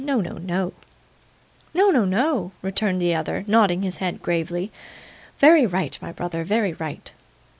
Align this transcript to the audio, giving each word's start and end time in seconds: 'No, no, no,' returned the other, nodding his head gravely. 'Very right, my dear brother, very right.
'No, 0.03 0.19
no, 0.19 0.39
no,' 1.73 2.51
returned 2.63 2.99
the 2.99 3.13
other, 3.13 3.43
nodding 3.45 3.83
his 3.83 3.97
head 3.97 4.19
gravely. 4.23 4.71
'Very 5.37 5.67
right, 5.67 5.95
my 6.01 6.07
dear 6.07 6.13
brother, 6.15 6.43
very 6.43 6.73
right. 6.73 7.13